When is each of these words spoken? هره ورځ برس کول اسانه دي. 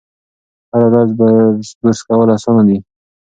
هره 0.71 0.87
ورځ 0.91 1.09
برس 1.79 1.99
کول 2.07 2.29
اسانه 2.35 2.63
دي. 2.67 2.77